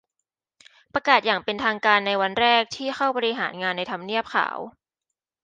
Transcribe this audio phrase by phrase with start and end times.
[0.93, 4.57] ประกาศอย่างเป็นทางการในวันแรกที่เข้าบริหารงานในทำเนียบขาว